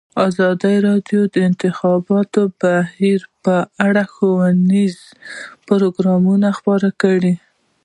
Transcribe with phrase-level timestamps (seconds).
[0.27, 3.55] ازادي راډیو د د انتخاباتو بهیر په
[3.87, 4.95] اړه ښوونیز
[5.67, 7.33] پروګرامونه خپاره کړي.